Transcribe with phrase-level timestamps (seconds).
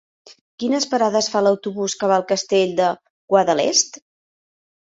[0.63, 2.89] Quines parades fa l'autobús que va al Castell de
[3.35, 4.01] Guadalest?